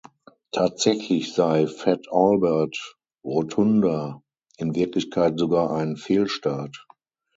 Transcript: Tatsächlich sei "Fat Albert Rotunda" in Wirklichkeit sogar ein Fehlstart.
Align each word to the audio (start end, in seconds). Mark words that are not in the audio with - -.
Tatsächlich 0.51 1.31
sei 1.35 1.67
"Fat 1.67 2.07
Albert 2.09 2.97
Rotunda" 3.23 4.23
in 4.57 4.73
Wirklichkeit 4.73 5.37
sogar 5.37 5.69
ein 5.73 5.95
Fehlstart. 5.95 6.87